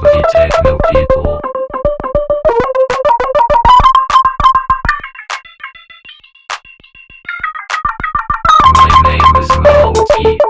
[0.00, 1.40] Bubbly Techno People.
[8.74, 10.47] My name is Malty.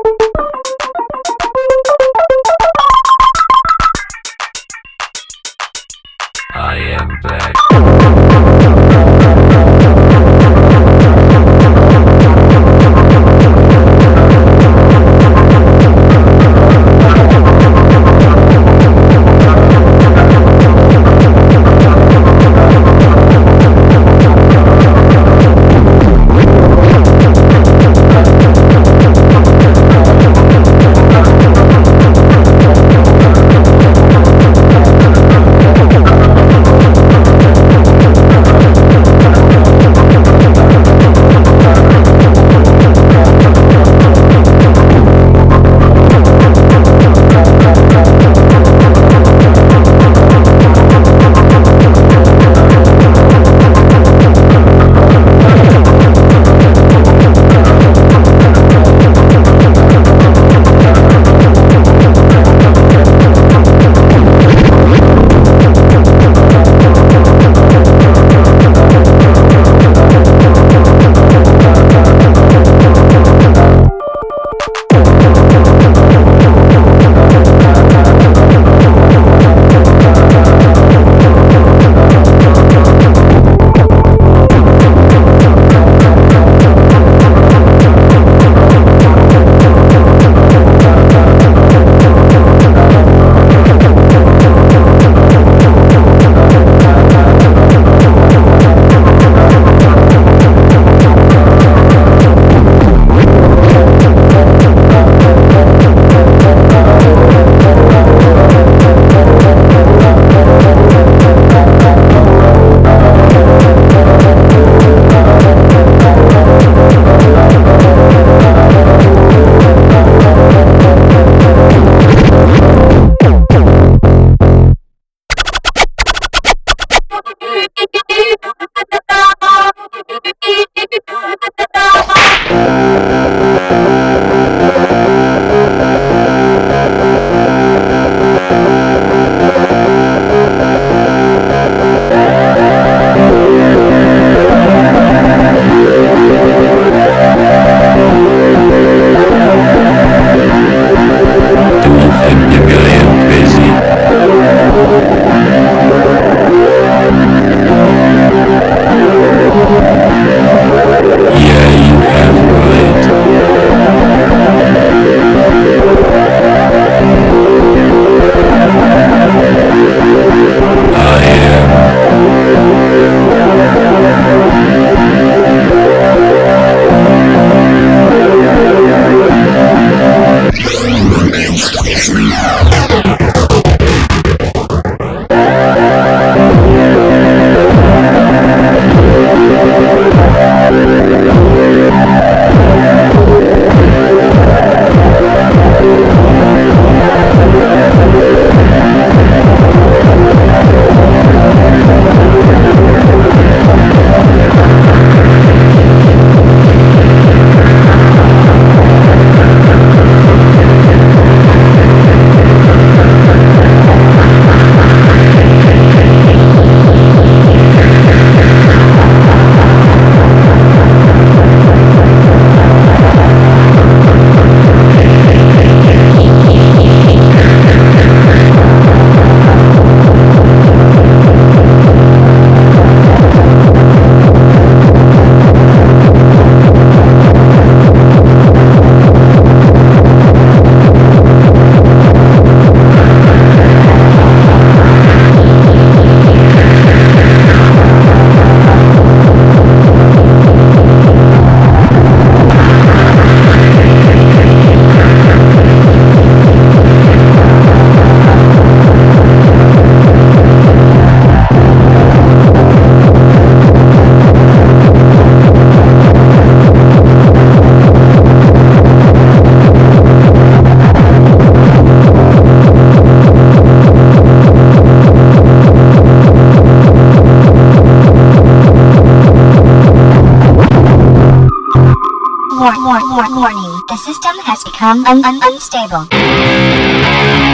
[284.78, 287.47] Become un- un- unstable.